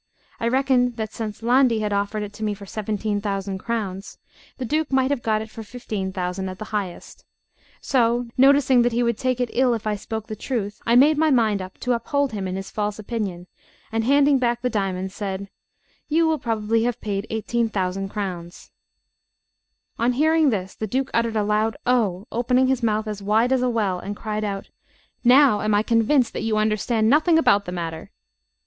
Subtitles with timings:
[0.39, 4.17] I reckoned that, since Landi had offered it to me for 17,000 crowns,
[4.57, 7.23] the Duke might have got it for 15,000 at the highest;
[7.81, 11.19] so, noticing that he would take it ill if I spoke the truth, I made
[11.19, 13.45] my mind up to uphold him in his false opinion,
[13.91, 15.51] and handing back the diamond, said:
[16.07, 18.71] "You will probably have paid 18,000 crowns."
[19.99, 23.61] On hearing this the Duke uttered a loud "Oh!" opening his mouth as wide as
[23.61, 24.71] a well, and cried out:
[25.23, 28.09] "Now am I convinced that you understand nothing about the matter."